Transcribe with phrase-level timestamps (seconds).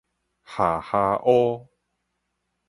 [0.43, 1.67] 夏哈烏